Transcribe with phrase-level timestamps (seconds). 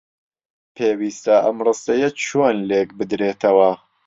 [0.75, 3.71] پێویستە ئەم ڕستەیە چۆن لێک بدرێتەوە؟